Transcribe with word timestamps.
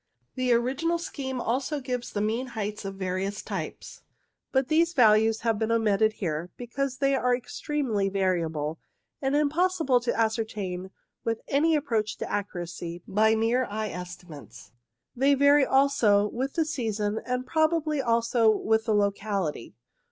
The 0.33 0.51
original 0.51 0.97
scheme 0.97 1.39
also 1.39 1.79
gives 1.79 2.11
the 2.11 2.21
mean 2.21 2.47
heights 2.57 2.85
of 2.85 2.95
the 2.95 3.05
various 3.05 3.43
types, 3.43 4.01
but 4.51 4.67
these 4.67 4.93
values 4.93 5.41
have 5.41 5.59
been 5.59 5.69
omitted 5.71 6.13
here 6.13 6.49
because 6.57 6.97
they 6.97 7.13
are 7.13 7.35
extremely 7.35 8.09
variable, 8.09 8.79
and 9.21 9.35
impos 9.35 9.77
sible 9.79 10.01
to 10.01 10.19
ascertain 10.19 10.89
with 11.23 11.41
any 11.47 11.75
approach 11.75 12.17
to 12.17 12.31
accuracy 12.31 13.03
by 13.07 13.35
mere 13.35 13.65
eye 13.65 13.89
estimates. 13.89 14.71
They 15.15 15.35
vary 15.35 15.67
also 15.67 16.25
with 16.27 16.53
the 16.55 16.65
season, 16.65 17.21
and 17.23 17.45
probably 17.45 18.01
also 18.01 18.49
with 18.49 18.85
the 18.85 18.95
locality. 18.95 19.75